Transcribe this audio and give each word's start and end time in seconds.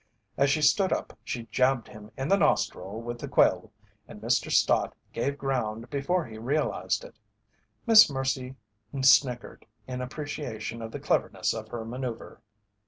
As 0.35 0.49
she 0.49 0.63
stood 0.63 0.91
up 0.91 1.15
she 1.23 1.45
jabbed 1.51 1.87
him 1.87 2.11
in 2.17 2.27
the 2.27 2.35
nostril 2.35 3.01
with 3.03 3.19
the 3.19 3.27
quill, 3.27 3.71
and 4.07 4.19
Mr. 4.19 4.49
Stott 4.51 4.95
gave 5.13 5.37
ground 5.37 5.91
before 5.91 6.25
he 6.25 6.39
realized 6.39 7.03
it. 7.03 7.19
Miss 7.85 8.09
Mercy 8.09 8.55
snickered 9.03 9.67
in 9.87 10.01
appreciation 10.01 10.81
of 10.81 10.89
the 10.91 10.99
cleverness 10.99 11.53
of 11.53 11.67
her 11.67 11.85
manoeuvre. 11.85 12.41